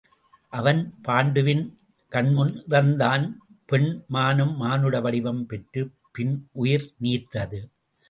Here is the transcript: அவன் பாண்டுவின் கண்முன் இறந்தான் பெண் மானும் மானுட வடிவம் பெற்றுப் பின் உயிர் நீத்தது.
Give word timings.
அவன் 0.49 0.79
பாண்டுவின் 1.03 1.61
கண்முன் 2.11 2.63
இறந்தான் 2.69 3.37
பெண் 3.65 4.03
மானும் 4.07 4.55
மானுட 4.55 5.01
வடிவம் 5.01 5.45
பெற்றுப் 5.45 5.93
பின் 6.11 6.47
உயிர் 6.51 6.93
நீத்தது. 7.01 7.59